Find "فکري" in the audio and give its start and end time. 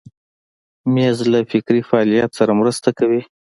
1.51-1.81